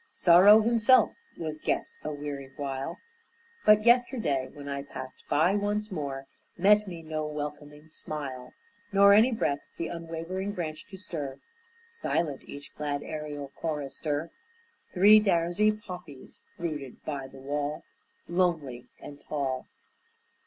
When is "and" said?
18.99-19.21